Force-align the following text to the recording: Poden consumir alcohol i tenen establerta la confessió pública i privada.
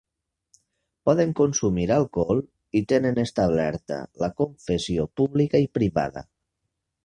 Poden 1.09 1.33
consumir 1.39 1.85
alcohol 1.97 2.41
i 2.81 2.83
tenen 2.93 3.23
establerta 3.25 4.01
la 4.25 4.33
confessió 4.43 5.09
pública 5.23 5.65
i 5.69 5.73
privada. 5.81 6.29